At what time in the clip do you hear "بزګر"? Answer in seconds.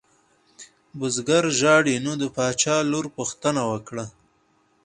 0.99-1.45